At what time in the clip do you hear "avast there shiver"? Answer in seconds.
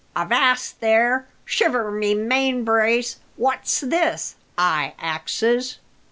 0.15-1.91